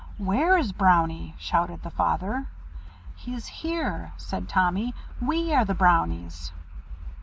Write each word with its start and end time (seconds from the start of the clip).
"Where 0.17 0.57
is 0.57 0.71
Brownie?" 0.71 1.35
shouted 1.37 1.83
the 1.83 1.91
father. 1.91 2.47
"He's 3.17 3.45
here," 3.45 4.13
said 4.17 4.49
Tommy; 4.49 4.95
"we 5.21 5.53
are 5.53 5.63
the 5.63 5.75
Brownies." 5.75 6.51